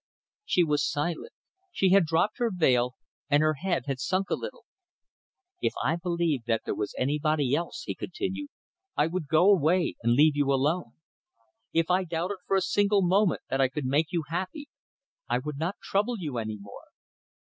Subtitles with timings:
[0.45, 1.33] She was silent.
[1.71, 2.95] She had dropped her veil
[3.29, 4.65] and her head had sunk a little.
[5.61, 8.49] "If I believed that there was anybody else," he continued,
[8.97, 10.93] "I would go away and leave you alone.
[11.71, 14.69] If I doubted for a single moment that I could make you happy,
[15.29, 16.85] I would not trouble you any more.